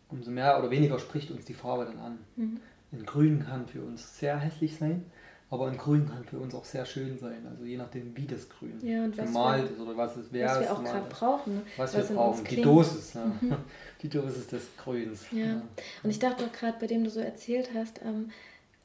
[0.09, 2.19] umso mehr oder weniger spricht uns die Farbe dann an.
[2.37, 2.61] Mhm.
[2.93, 5.05] In Grün kann für uns sehr hässlich sein,
[5.49, 8.49] aber ein Grün kann für uns auch sehr schön sein, also je nachdem, wie das
[8.49, 10.49] Grün ja, und gemalt ist oder was es wäre.
[10.49, 11.55] Was wir auch gerade brauchen.
[11.55, 11.63] Ne?
[11.77, 13.15] Was, was wir brauchen, die Dosis.
[13.15, 13.27] Ja.
[13.41, 13.57] Mhm.
[14.03, 15.25] Die Dosis des Grüns.
[15.33, 15.47] Ja.
[15.47, 15.63] ja.
[16.03, 18.31] Und ich dachte auch gerade, bei dem du so erzählt hast, ähm,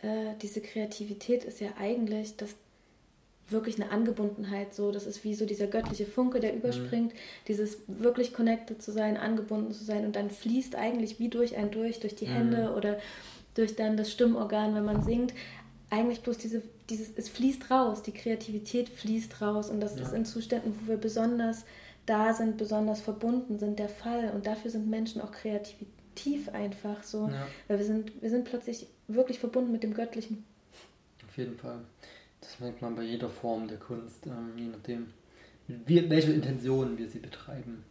[0.01, 2.55] äh, diese Kreativität ist ja eigentlich das
[3.49, 4.91] wirklich eine Angebundenheit so.
[4.91, 7.17] Das ist wie so dieser göttliche Funke, der überspringt, mhm.
[7.49, 11.71] dieses wirklich connected zu sein, angebunden zu sein und dann fließt eigentlich wie durch ein
[11.71, 12.33] durch, durch die mhm.
[12.33, 12.97] Hände oder
[13.53, 15.33] durch dann das Stimmorgan, wenn man singt
[15.91, 20.03] eigentlich bloß diese, dieses, es fließt raus, die Kreativität fließt raus und das ja.
[20.03, 21.65] ist in Zuständen, wo wir besonders
[22.05, 27.27] da sind, besonders verbunden sind, der Fall und dafür sind Menschen auch kreativ einfach so,
[27.27, 27.45] ja.
[27.67, 30.45] weil wir sind, wir sind plötzlich wirklich verbunden mit dem Göttlichen.
[31.27, 31.79] Auf jeden Fall.
[32.39, 35.07] Das merkt man bei jeder Form der Kunst, ähm, je nachdem,
[35.67, 37.83] wie, welche Intentionen wir sie betreiben.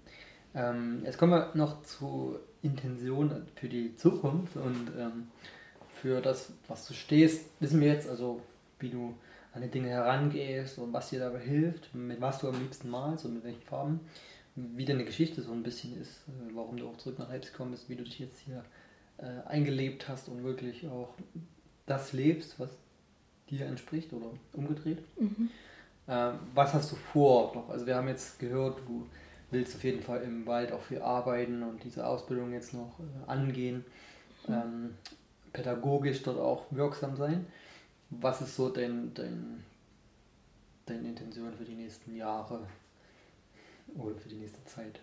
[0.54, 5.28] Ähm, jetzt kommen wir noch zu Intentionen für die Zukunft und ähm,
[6.00, 8.40] für das, was du stehst, wissen wir jetzt, also
[8.78, 9.14] wie du
[9.52, 13.24] an die Dinge herangehst und was dir dabei hilft, mit was du am liebsten malst
[13.24, 14.00] und mit welchen Farben,
[14.54, 17.72] wie deine Geschichte so ein bisschen ist, äh, warum du auch zurück nach Leipzig gekommen
[17.72, 18.64] bist, wie du dich jetzt hier
[19.18, 21.14] äh, eingelebt hast und wirklich auch
[21.86, 22.70] das lebst, was
[23.48, 24.98] dir entspricht oder umgedreht.
[25.18, 25.50] Mhm.
[26.06, 27.68] Äh, was hast du vor noch?
[27.70, 29.06] Also wir haben jetzt gehört, du
[29.50, 33.30] willst auf jeden Fall im Wald auch viel arbeiten und diese Ausbildung jetzt noch äh,
[33.30, 33.84] angehen.
[34.46, 34.54] Mhm.
[34.54, 34.94] Ähm,
[35.52, 37.46] pädagogisch dort auch wirksam sein.
[38.10, 39.64] Was ist so dein, dein,
[40.86, 42.66] deine Intention für die nächsten Jahre
[43.96, 45.00] oder für die nächste Zeit?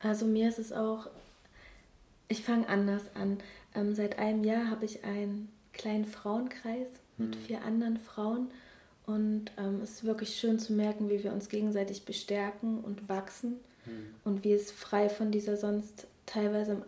[0.00, 1.08] Also mir ist es auch,
[2.28, 3.38] ich fange anders an.
[3.74, 6.88] Ähm, seit einem Jahr habe ich einen kleinen Frauenkreis
[7.18, 7.42] mit hm.
[7.42, 8.50] vier anderen Frauen
[9.06, 13.58] und ähm, es ist wirklich schön zu merken, wie wir uns gegenseitig bestärken und wachsen
[13.84, 14.14] hm.
[14.24, 16.84] und wie es frei von dieser sonst teilweise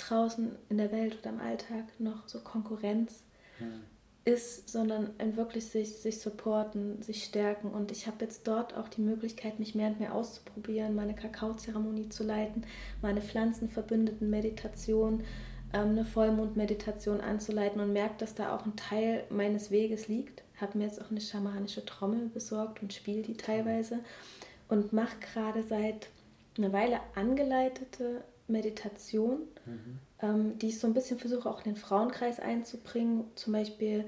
[0.00, 3.22] draußen in der Welt oder im Alltag noch so Konkurrenz
[3.58, 3.82] hm.
[4.24, 7.70] ist, sondern wirklich sich, sich supporten, sich stärken.
[7.70, 12.08] Und ich habe jetzt dort auch die Möglichkeit, mich mehr und mehr auszuprobieren, meine Kakaozeremonie
[12.08, 12.64] zu leiten,
[13.02, 15.24] meine pflanzenverbündeten Meditation,
[15.72, 20.42] ähm, eine Vollmondmeditation anzuleiten und merke, dass da auch ein Teil meines Weges liegt.
[20.60, 24.00] Habe mir jetzt auch eine schamanische Trommel besorgt und spiele die teilweise
[24.68, 26.08] und mache gerade seit
[26.58, 29.98] einer Weile angeleitete Meditation, mhm.
[30.22, 33.24] ähm, die ich so ein bisschen versuche auch in den Frauenkreis einzubringen.
[33.34, 34.04] Zum Beispiel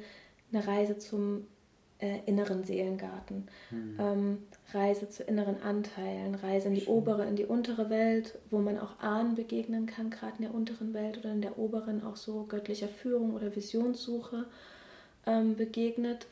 [0.52, 1.46] eine Reise zum
[2.02, 3.96] äh, inneren Seelengarten, mhm.
[3.98, 4.38] ähm,
[4.72, 6.94] Reise zu inneren Anteilen, Reise in die Schön.
[6.94, 10.92] obere, in die untere Welt, wo man auch Ahnen begegnen kann, gerade in der unteren
[10.94, 14.46] Welt oder in der oberen auch so göttlicher Führung oder Visionssuche
[15.26, 16.26] ähm, begegnet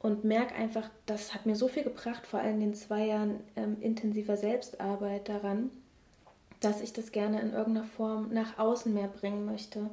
[0.00, 3.36] und merke einfach, das hat mir so viel gebracht, vor allem in den zwei Jahren
[3.54, 5.70] ähm, intensiver Selbstarbeit daran,
[6.64, 9.90] dass ich das gerne in irgendeiner Form nach außen mehr bringen möchte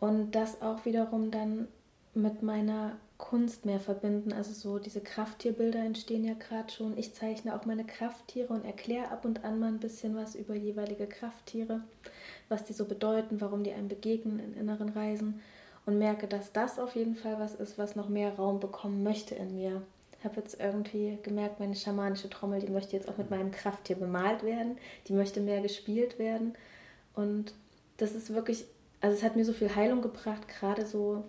[0.00, 1.68] und das auch wiederum dann
[2.14, 4.32] mit meiner Kunst mehr verbinden.
[4.32, 6.96] Also so diese Krafttierbilder entstehen ja gerade schon.
[6.96, 10.54] Ich zeichne auch meine Krafttiere und erkläre ab und an mal ein bisschen was über
[10.54, 11.82] jeweilige Krafttiere,
[12.48, 15.40] was die so bedeuten, warum die einem begegnen in inneren Reisen
[15.84, 19.34] und merke, dass das auf jeden Fall was ist, was noch mehr Raum bekommen möchte
[19.34, 19.82] in mir
[20.24, 24.42] habe jetzt irgendwie gemerkt, meine schamanische Trommel, die möchte jetzt auch mit meinem Krafttier bemalt
[24.42, 24.76] werden.
[25.06, 26.54] Die möchte mehr gespielt werden.
[27.14, 27.54] Und
[27.98, 28.64] das ist wirklich,
[29.00, 31.24] also es hat mir so viel Heilung gebracht, gerade so.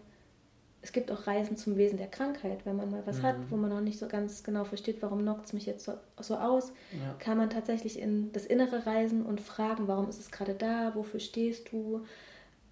[0.81, 3.23] Es gibt auch Reisen zum Wesen der Krankheit, wenn man mal was mhm.
[3.23, 5.95] hat, wo man noch nicht so ganz genau versteht, warum knockt es mich jetzt so,
[6.21, 7.15] so aus, ja.
[7.19, 11.19] kann man tatsächlich in das Innere reisen und fragen, warum ist es gerade da, wofür
[11.19, 12.05] stehst du,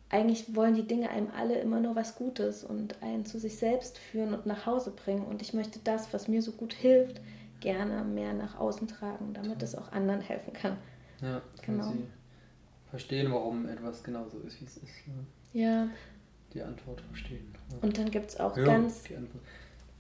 [0.10, 3.98] eigentlich wollen die Dinge einem alle immer nur was Gutes und einen zu sich selbst
[3.98, 5.26] führen und nach Hause bringen.
[5.26, 7.20] Und ich möchte das, was mir so gut hilft,
[7.60, 10.78] gerne mehr nach außen tragen, damit es auch anderen helfen kann.
[11.22, 11.91] Ja, genau.
[11.91, 12.08] Sie
[12.89, 15.08] verstehen, warum etwas genauso ist, wie es ist.
[15.08, 15.26] Ne?
[15.54, 15.88] Ja.
[16.54, 17.54] Die Antwort verstehen.
[17.72, 17.78] Ja.
[17.82, 19.04] Und dann gibt es auch hören, ganz.
[19.04, 19.43] Die Antwort.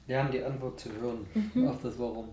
[0.07, 1.67] Lernen die Antwort zu hören mhm.
[1.67, 2.29] auf das Warum.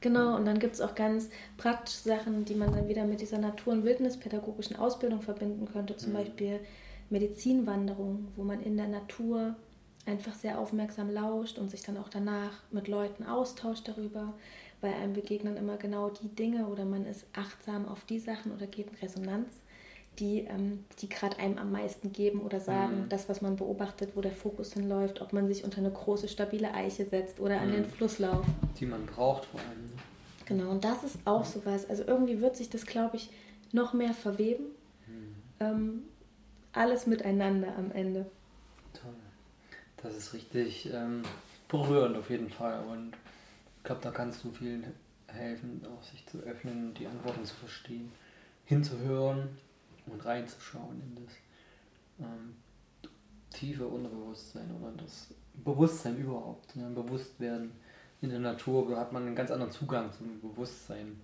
[0.00, 3.38] Genau, und dann gibt es auch ganz praktische Sachen, die man dann wieder mit dieser
[3.38, 5.96] Natur- und Wildnispädagogischen Ausbildung verbinden könnte.
[5.96, 6.18] Zum mhm.
[6.18, 6.60] Beispiel
[7.10, 9.56] Medizinwanderung, wo man in der Natur
[10.06, 14.32] einfach sehr aufmerksam lauscht und sich dann auch danach mit Leuten austauscht darüber.
[14.80, 18.66] Bei einem begegnen immer genau die Dinge oder man ist achtsam auf die Sachen oder
[18.66, 19.48] geht in Resonanz,
[20.18, 23.08] die, ähm, die gerade einem am meisten geben oder sagen, mhm.
[23.08, 26.72] das, was man beobachtet, wo der Fokus hinläuft, ob man sich unter eine große, stabile
[26.74, 27.90] Eiche setzt oder an den mhm.
[27.90, 28.46] Flusslauf.
[28.78, 29.86] Die man braucht vor allem.
[29.86, 29.92] Ne?
[30.46, 31.88] Genau, und das ist auch so was.
[31.90, 33.30] Also irgendwie wird sich das, glaube ich,
[33.72, 34.64] noch mehr verweben.
[35.06, 35.34] Mhm.
[35.60, 36.02] Ähm,
[36.78, 38.26] alles miteinander am Ende.
[38.92, 39.14] Toll.
[40.02, 41.22] Das ist richtig ähm,
[41.68, 42.80] berührend auf jeden Fall.
[42.86, 43.12] Und
[43.78, 44.84] ich glaube, da kannst du vielen
[45.26, 48.10] helfen, auch sich zu öffnen, die Antworten zu verstehen,
[48.64, 49.48] hinzuhören
[50.06, 51.34] und reinzuschauen in das
[52.20, 52.56] ähm,
[53.50, 56.76] tiefe Unterbewusstsein oder das Bewusstsein überhaupt.
[56.76, 56.88] Ne?
[56.90, 57.72] Bewusstwerden
[58.20, 61.20] in der Natur hat man einen ganz anderen Zugang zum Bewusstsein.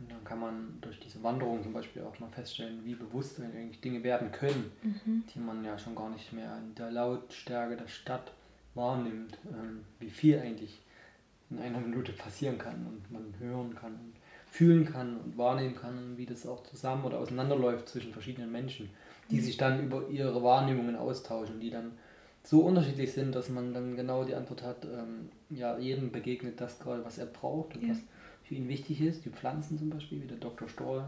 [0.00, 3.80] Und dann kann man durch diese Wanderung zum Beispiel auch mal feststellen, wie bewusst eigentlich
[3.80, 5.24] Dinge werden können, mhm.
[5.34, 8.32] die man ja schon gar nicht mehr in der Lautstärke der Stadt
[8.74, 10.78] wahrnimmt, ähm, wie viel eigentlich
[11.50, 14.12] in einer Minute passieren kann und man hören kann und
[14.50, 18.90] fühlen kann und wahrnehmen kann, wie das auch zusammen oder auseinanderläuft zwischen verschiedenen Menschen,
[19.30, 19.42] die mhm.
[19.42, 21.92] sich dann über ihre Wahrnehmungen austauschen, die dann
[22.44, 26.78] so unterschiedlich sind, dass man dann genau die Antwort hat, ähm, ja, jedem begegnet das
[26.78, 27.90] gerade, was er braucht und ja.
[27.90, 27.98] was
[28.48, 29.24] für ihn wichtig ist.
[29.24, 30.68] Die Pflanzen zum Beispiel, wie der Dr.
[30.68, 31.04] Stoll,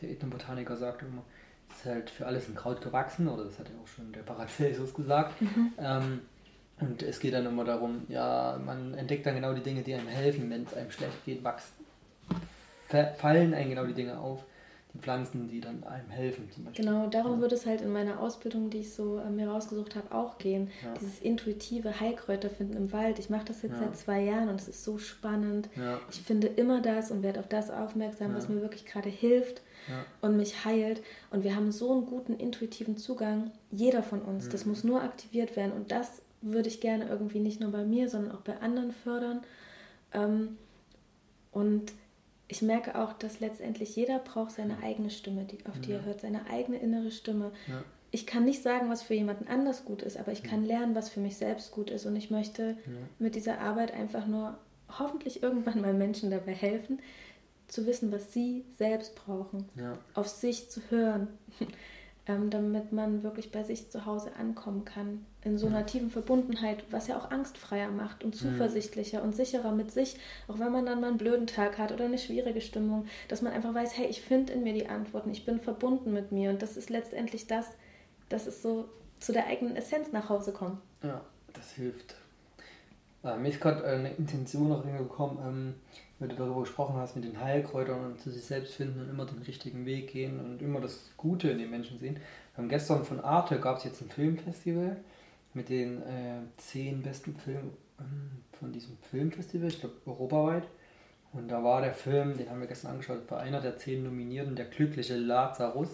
[0.00, 1.22] der Ethnobotaniker, sagt immer,
[1.70, 4.92] ist halt für alles ein Kraut gewachsen, oder das hat ja auch schon der Paracelsus
[4.92, 5.40] gesagt.
[5.40, 5.72] Mhm.
[5.78, 6.20] Ähm,
[6.80, 10.08] und es geht dann immer darum, ja, man entdeckt dann genau die Dinge, die einem
[10.08, 11.84] helfen, wenn es einem schlecht geht, wachsen,
[13.16, 14.44] fallen einem genau die Dinge auf,
[15.00, 16.50] Pflanzen, die dann einem helfen.
[16.50, 16.84] Zum Beispiel.
[16.84, 17.40] Genau, darum ja.
[17.40, 20.70] würde es halt in meiner Ausbildung, die ich so äh, mir rausgesucht habe, auch gehen.
[20.84, 20.94] Ja.
[21.00, 23.18] Dieses intuitive Heilkräuter finden im Wald.
[23.18, 23.78] Ich mache das jetzt ja.
[23.80, 25.68] seit zwei Jahren und es ist so spannend.
[26.10, 29.62] Ich finde immer das und werde auf das aufmerksam, was mir wirklich gerade hilft.
[30.20, 31.02] und mich heilt.
[31.30, 34.46] Und wir haben so einen guten intuitiven Zugang, jeder von uns.
[34.46, 34.50] Mhm.
[34.50, 35.72] Das muss nur aktiviert werden.
[35.72, 39.40] Und das würde ich gerne irgendwie nicht nur bei mir, sondern auch bei anderen fördern.
[40.12, 40.56] Ähm,
[41.50, 41.92] und
[42.48, 45.98] ich merke auch, dass letztendlich jeder braucht seine eigene Stimme, die, auf die ja.
[45.98, 47.52] er hört, seine eigene innere Stimme.
[47.66, 47.82] Ja.
[48.10, 51.08] Ich kann nicht sagen, was für jemanden anders gut ist, aber ich kann lernen, was
[51.08, 52.04] für mich selbst gut ist.
[52.04, 52.76] Und ich möchte
[53.18, 54.58] mit dieser Arbeit einfach nur
[54.98, 57.00] hoffentlich irgendwann mal Menschen dabei helfen,
[57.68, 59.66] zu wissen, was sie selbst brauchen,
[60.12, 61.28] auf sich zu hören
[62.26, 65.26] ähm, damit man wirklich bei sich zu Hause ankommen kann.
[65.44, 69.24] In so einer tiefen Verbundenheit, was ja auch angstfreier macht und zuversichtlicher mhm.
[69.24, 72.18] und sicherer mit sich, auch wenn man dann mal einen blöden Tag hat oder eine
[72.18, 75.60] schwierige Stimmung, dass man einfach weiß, hey, ich finde in mir die Antworten, ich bin
[75.60, 77.66] verbunden mit mir und das ist letztendlich das,
[78.28, 80.78] dass es so zu der eigenen Essenz nach Hause kommt.
[81.02, 82.14] Ja, das hilft.
[83.24, 85.74] Äh, mir ist gerade eine Intention noch gekommen, ähm,
[86.22, 89.26] weil du darüber gesprochen hast, mit den Heilkräutern und zu sich selbst finden und immer
[89.26, 92.14] den richtigen Weg gehen und immer das Gute in den Menschen sehen.
[92.14, 94.96] Wir haben gestern von Arte gab es jetzt ein Filmfestival
[95.52, 100.62] mit den äh, zehn besten Filmen ähm, von diesem Filmfestival, ich glaube europaweit.
[101.32, 104.54] Und da war der Film, den haben wir gestern angeschaut, war einer der zehn Nominierten,
[104.54, 105.88] der glückliche Lazarus.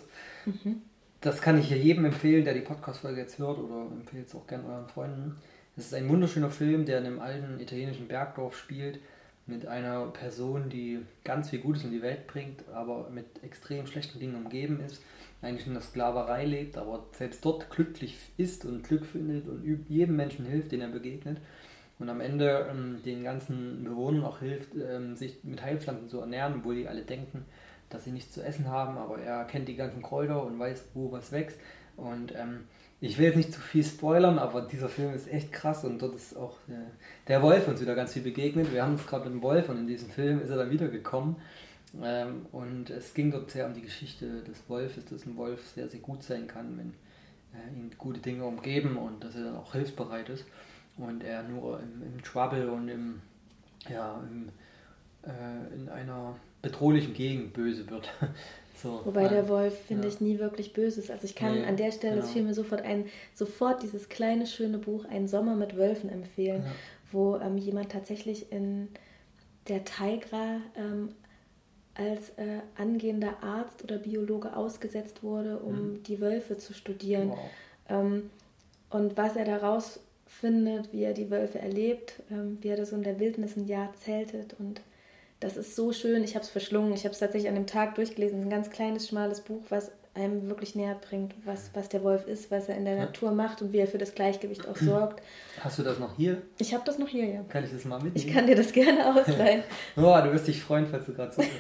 [0.45, 0.83] Mhm.
[1.23, 4.47] Das kann ich hier jedem empfehlen, der die Podcast-Folge jetzt hört oder empfehle es auch
[4.47, 5.37] gerne euren Freunden.
[5.77, 8.99] Es ist ein wunderschöner Film, der in einem alten italienischen Bergdorf spielt
[9.49, 14.21] mit einer Person, die ganz viel Gutes in die Welt bringt, aber mit extrem schlechten
[14.21, 15.03] Dingen umgeben ist,
[15.41, 20.17] eigentlich in der Sklaverei lebt, aber selbst dort glücklich ist und Glück findet und jedem
[20.17, 21.39] Menschen hilft, den er begegnet.
[21.99, 26.55] Und am Ende ähm, den ganzen Bewohnern auch hilft, ähm, sich mit Heilpflanzen zu ernähren,
[26.59, 27.45] obwohl die alle denken,
[27.89, 31.11] dass sie nichts zu essen haben, aber er kennt die ganzen Kräuter und weiß, wo
[31.11, 31.59] was wächst.
[31.97, 32.65] Und ähm,
[33.01, 36.17] ich will jetzt nicht zu viel spoilern, aber dieser Film ist echt krass und dort
[36.17, 36.87] ist auch der,
[37.29, 38.73] der Wolf uns wieder ganz viel begegnet.
[38.73, 41.37] Wir haben uns gerade mit dem Wolf und in diesem Film ist er dann wiedergekommen.
[42.03, 45.89] Ähm, und es ging dort sehr um die Geschichte des Wolfes, dass ein Wolf sehr,
[45.89, 46.95] sehr gut sein kann, wenn
[47.55, 50.45] äh, ihn gute Dinge umgeben und dass er dann auch hilfsbereit ist.
[50.97, 53.21] Und er nur im, im Trouble und im,
[53.89, 54.49] ja, im,
[55.23, 58.13] äh, in einer bedrohlichen Gegend böse wird.
[58.83, 59.29] So, Wobei ja.
[59.29, 60.15] der Wolf, finde ja.
[60.15, 61.11] ich, nie wirklich böse ist.
[61.11, 62.27] Also ich kann nee, an der Stelle, genau.
[62.27, 66.71] fiel mir sofort ein, sofort dieses kleine, schöne Buch Ein Sommer mit Wölfen empfehlen, ja.
[67.11, 68.89] wo ähm, jemand tatsächlich in
[69.67, 71.11] der Taigra ähm,
[71.95, 76.03] als äh, angehender Arzt oder Biologe ausgesetzt wurde, um mhm.
[76.05, 77.31] die Wölfe zu studieren.
[77.31, 77.39] Wow.
[77.89, 78.31] Ähm,
[78.91, 82.97] und was er daraus findet, wie er die Wölfe erlebt, ähm, wie er das so
[82.97, 84.81] in der Wildnis ein Jahr zeltet und
[85.41, 86.25] das ist so schön.
[86.25, 86.93] Ich habe es verschlungen.
[86.93, 88.43] Ich habe es tatsächlich an dem Tag durchgelesen.
[88.43, 92.51] Ein ganz kleines, schmales Buch, was einem wirklich näher bringt, was, was der Wolf ist,
[92.51, 93.05] was er in der ja.
[93.05, 95.23] Natur macht und wie er für das Gleichgewicht auch sorgt.
[95.61, 96.43] Hast du das noch hier?
[96.59, 97.45] Ich habe das noch hier, ja.
[97.49, 98.17] Kann ich das mal mitnehmen?
[98.17, 99.63] Ich kann dir das gerne ausleihen.
[99.97, 101.55] oh, du wirst dich freuen, falls du gerade zuhörst.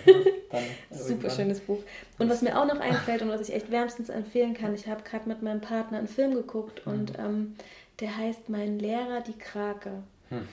[0.90, 1.78] Super schönes Buch.
[2.18, 5.02] Und was mir auch noch einfällt und was ich echt wärmstens empfehlen kann, ich habe
[5.02, 6.92] gerade mit meinem Partner einen Film geguckt mhm.
[6.92, 7.56] und ähm,
[8.00, 10.02] der heißt Mein Lehrer, die Krake.
[10.30, 10.48] Hm.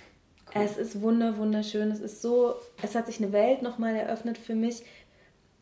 [0.56, 1.92] Es ist wunder, wunderschön.
[1.92, 4.84] Es ist so, es hat sich eine Welt nochmal eröffnet für mich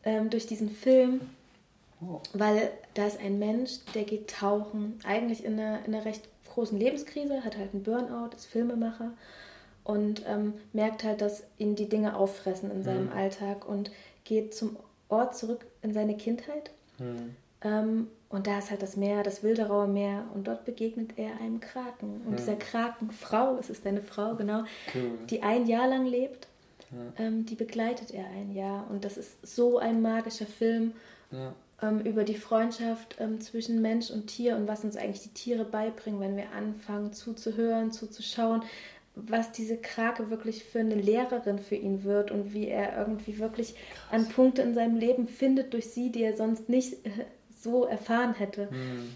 [0.04, 1.20] ähm, durch diesen Film,
[2.00, 2.20] oh.
[2.32, 6.78] weil da ist ein Mensch, der geht tauchen, eigentlich in einer, in einer recht großen
[6.78, 9.10] Lebenskrise, hat halt einen Burnout, ist Filmemacher
[9.82, 13.12] und ähm, merkt halt, dass ihn die Dinge auffressen in seinem mhm.
[13.12, 13.90] Alltag und
[14.22, 14.76] geht zum
[15.08, 16.70] Ort zurück in seine Kindheit.
[16.98, 17.34] Mhm.
[17.64, 20.24] Ähm, und da ist halt das Meer, das Wilderauer Meer.
[20.34, 22.20] Und dort begegnet er einem Kraken.
[22.26, 22.36] Und ja.
[22.36, 25.12] dieser Krakenfrau, es ist eine Frau, genau, cool.
[25.30, 26.48] die ein Jahr lang lebt,
[26.90, 27.24] ja.
[27.24, 28.86] ähm, die begleitet er ein Jahr.
[28.90, 30.92] Und das ist so ein magischer Film
[31.30, 31.54] ja.
[31.82, 36.20] ähm, über die Freundschaft zwischen Mensch und Tier und was uns eigentlich die Tiere beibringen,
[36.20, 38.62] wenn wir anfangen zuzuhören, zuzuschauen,
[39.16, 43.74] was diese Krake wirklich für eine Lehrerin für ihn wird und wie er irgendwie wirklich
[43.74, 44.10] Krass.
[44.10, 46.96] an Punkte in seinem Leben findet durch sie, die er sonst nicht
[47.64, 48.68] so erfahren hätte.
[48.70, 49.14] Mhm.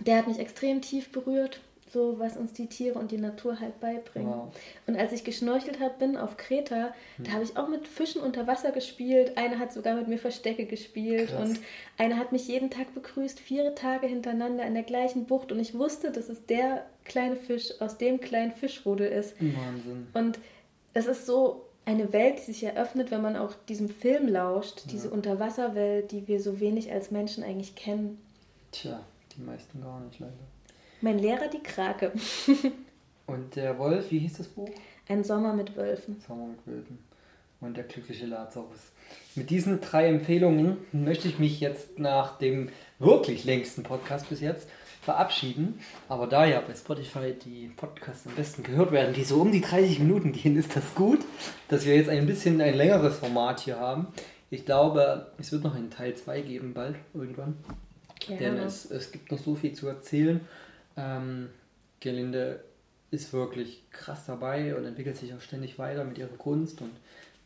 [0.00, 1.60] Der hat mich extrem tief berührt,
[1.92, 4.28] so was uns die Tiere und die Natur halt beibringen.
[4.28, 4.54] Wow.
[4.86, 7.24] Und als ich geschnorchelt habe, bin auf Kreta, mhm.
[7.24, 9.38] da habe ich auch mit Fischen unter Wasser gespielt.
[9.38, 11.48] Eine hat sogar mit mir Verstecke gespielt Krass.
[11.48, 11.60] und
[11.96, 15.52] eine hat mich jeden Tag begrüßt, vier Tage hintereinander in der gleichen Bucht.
[15.52, 19.40] Und ich wusste, dass es der kleine Fisch aus dem kleinen Fischrudel ist.
[19.40, 20.08] Wahnsinn.
[20.12, 20.38] Und
[20.92, 24.92] es ist so eine Welt, die sich eröffnet, wenn man auch diesem Film lauscht, ja.
[24.92, 28.18] diese Unterwasserwelt, die wir so wenig als Menschen eigentlich kennen.
[28.72, 29.00] Tja,
[29.34, 30.32] die meisten gar nicht leider.
[31.00, 32.12] Mein Lehrer, die Krake.
[33.26, 34.68] Und der Wolf, wie hieß das Buch?
[35.08, 36.20] Ein Sommer mit Wölfen.
[36.26, 36.98] Sommer mit Wölfen.
[37.60, 38.92] Und der glückliche Lazarus.
[39.36, 42.68] Mit diesen drei Empfehlungen möchte ich mich jetzt nach dem
[42.98, 44.68] wirklich längsten Podcast bis jetzt
[45.06, 45.80] verabschieden.
[46.08, 49.60] Aber da ja bei Spotify die Podcasts am besten gehört werden, die so um die
[49.60, 51.20] 30 Minuten gehen, ist das gut,
[51.68, 54.08] dass wir jetzt ein bisschen ein längeres Format hier haben.
[54.50, 57.56] Ich glaube, es wird noch einen Teil 2 geben, bald, irgendwann.
[58.18, 58.40] Gerne.
[58.40, 60.40] Denn es, es gibt noch so viel zu erzählen.
[60.96, 61.50] Ähm,
[62.00, 62.60] Gelinde
[63.12, 66.90] ist wirklich krass dabei und entwickelt sich auch ständig weiter mit ihrer Kunst und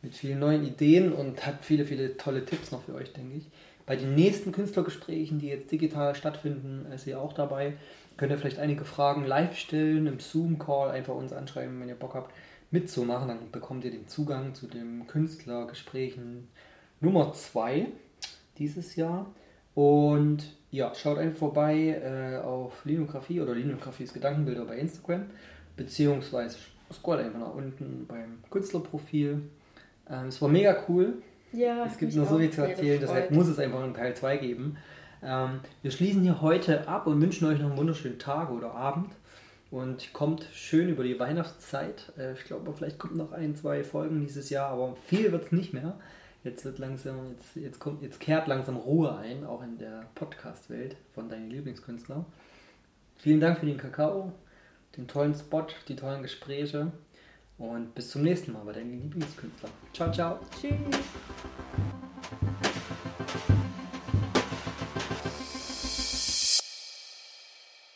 [0.01, 3.45] mit vielen neuen Ideen und hat viele, viele tolle Tipps noch für euch, denke ich.
[3.85, 7.73] Bei den nächsten Künstlergesprächen, die jetzt digital stattfinden, ist sie auch dabei.
[8.17, 12.13] Könnt ihr vielleicht einige Fragen live stellen, im Zoom-Call einfach uns anschreiben, wenn ihr Bock
[12.13, 12.33] habt,
[12.69, 13.29] mitzumachen.
[13.29, 16.47] Dann bekommt ihr den Zugang zu den Künstlergesprächen
[16.99, 17.87] Nummer 2
[18.57, 19.25] dieses Jahr.
[19.73, 25.25] Und ja, schaut einfach vorbei äh, auf Linografie oder Linographies Gedankenbilder bei Instagram,
[25.75, 26.57] beziehungsweise
[26.91, 29.41] scrollt einfach nach unten beim Künstlerprofil.
[30.09, 31.21] Ähm, es war mega cool.
[31.53, 34.37] Ja, es gibt nur so viel zu erzählen, deshalb muss es einfach einen Teil 2
[34.37, 34.77] geben.
[35.23, 39.11] Ähm, wir schließen hier heute ab und wünschen euch noch einen wunderschönen Tag oder Abend.
[39.69, 42.11] Und kommt schön über die Weihnachtszeit.
[42.17, 45.51] Äh, ich glaube, vielleicht kommt noch ein, zwei Folgen dieses Jahr, aber viel wird es
[45.51, 45.97] nicht mehr.
[46.43, 50.97] Jetzt wird langsam, jetzt, jetzt kommt, jetzt kehrt langsam Ruhe ein, auch in der Podcast-Welt
[51.13, 52.25] von deinen Lieblingskünstlern.
[53.17, 54.33] Vielen Dank für den Kakao,
[54.97, 56.91] den tollen Spot, die tollen Gespräche.
[57.61, 59.69] Und bis zum nächsten Mal bei deinen Lieblingskünstler.
[59.93, 60.39] Ciao, ciao.
[60.59, 60.71] Tschüss.